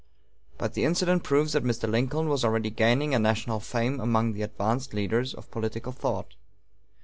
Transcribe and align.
But 0.57 0.73
the 0.73 0.83
incident 0.83 1.23
proves 1.23 1.53
that 1.53 1.63
Mr. 1.63 1.87
Lincoln 1.87 2.27
was 2.27 2.43
already 2.43 2.71
gaining 2.71 3.13
a 3.13 3.19
national 3.19 3.59
fame 3.59 3.99
among 3.99 4.33
the 4.33 4.41
advanced 4.41 4.95
leaders 4.95 5.31
of 5.35 5.51
political 5.51 5.91
thought. 5.91 6.33